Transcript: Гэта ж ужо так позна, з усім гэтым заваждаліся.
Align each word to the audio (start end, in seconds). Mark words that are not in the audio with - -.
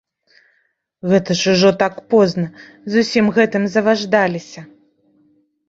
Гэта 1.11 1.31
ж 1.41 1.53
ужо 1.57 1.69
так 1.83 1.93
позна, 2.15 2.47
з 2.95 3.05
усім 3.05 3.25
гэтым 3.39 3.63
заваждаліся. 3.77 4.69